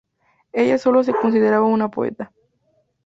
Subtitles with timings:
[0.51, 2.31] Ella sólo se consideraba una poeta.